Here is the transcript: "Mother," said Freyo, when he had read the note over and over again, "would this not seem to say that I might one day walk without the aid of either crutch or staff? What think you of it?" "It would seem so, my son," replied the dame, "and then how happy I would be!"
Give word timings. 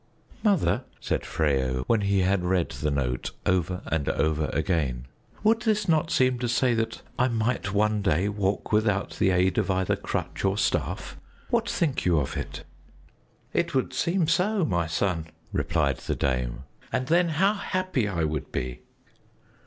"Mother," 0.41 0.85
said 0.99 1.21
Freyo, 1.27 1.83
when 1.85 2.01
he 2.01 2.21
had 2.21 2.43
read 2.43 2.69
the 2.69 2.89
note 2.89 3.29
over 3.45 3.83
and 3.85 4.09
over 4.09 4.47
again, 4.51 5.05
"would 5.43 5.61
this 5.61 5.87
not 5.87 6.09
seem 6.09 6.39
to 6.39 6.49
say 6.49 6.73
that 6.73 7.03
I 7.19 7.27
might 7.27 7.71
one 7.71 8.01
day 8.01 8.27
walk 8.27 8.71
without 8.71 9.17
the 9.19 9.29
aid 9.29 9.59
of 9.59 9.69
either 9.69 9.95
crutch 9.95 10.43
or 10.43 10.57
staff? 10.57 11.17
What 11.51 11.69
think 11.69 12.03
you 12.03 12.17
of 12.17 12.35
it?" 12.35 12.63
"It 13.53 13.75
would 13.75 13.93
seem 13.93 14.27
so, 14.27 14.65
my 14.65 14.87
son," 14.87 15.27
replied 15.53 15.97
the 15.97 16.15
dame, 16.15 16.63
"and 16.91 17.05
then 17.05 17.29
how 17.29 17.53
happy 17.53 18.07
I 18.07 18.23
would 18.23 18.51
be!" 18.51 18.81